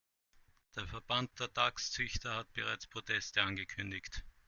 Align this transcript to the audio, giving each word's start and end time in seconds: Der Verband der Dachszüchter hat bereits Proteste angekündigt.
Der 0.75 0.87
Verband 0.87 1.39
der 1.39 1.47
Dachszüchter 1.49 2.35
hat 2.35 2.51
bereits 2.53 2.87
Proteste 2.87 3.43
angekündigt. 3.43 4.23